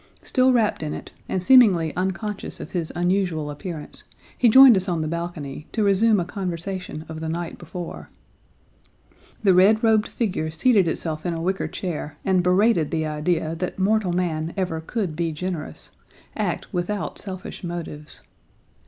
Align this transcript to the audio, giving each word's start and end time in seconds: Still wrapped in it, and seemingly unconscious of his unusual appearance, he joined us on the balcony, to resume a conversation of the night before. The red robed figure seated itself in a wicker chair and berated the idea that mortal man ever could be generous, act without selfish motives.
Still 0.23 0.51
wrapped 0.51 0.81
in 0.81 0.95
it, 0.95 1.11
and 1.29 1.43
seemingly 1.43 1.95
unconscious 1.95 2.59
of 2.59 2.71
his 2.71 2.91
unusual 2.95 3.51
appearance, 3.51 4.03
he 4.35 4.49
joined 4.49 4.75
us 4.75 4.89
on 4.89 5.01
the 5.01 5.07
balcony, 5.07 5.67
to 5.73 5.83
resume 5.83 6.19
a 6.19 6.25
conversation 6.25 7.05
of 7.07 7.19
the 7.19 7.29
night 7.29 7.59
before. 7.59 8.09
The 9.43 9.53
red 9.53 9.83
robed 9.83 10.07
figure 10.07 10.49
seated 10.49 10.87
itself 10.87 11.23
in 11.23 11.35
a 11.35 11.41
wicker 11.43 11.67
chair 11.67 12.17
and 12.25 12.41
berated 12.41 12.89
the 12.89 13.05
idea 13.05 13.53
that 13.57 13.77
mortal 13.77 14.11
man 14.11 14.55
ever 14.57 14.81
could 14.81 15.15
be 15.15 15.31
generous, 15.31 15.91
act 16.35 16.73
without 16.73 17.19
selfish 17.19 17.63
motives. 17.63 18.23